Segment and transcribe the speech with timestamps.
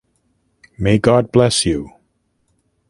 [0.79, 1.91] May God bless you.